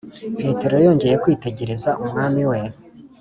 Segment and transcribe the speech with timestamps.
[0.37, 2.59] petero yongeye kwitegereza umwami we,